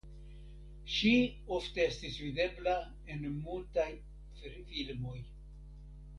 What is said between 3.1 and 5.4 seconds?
en mutaj filmoj.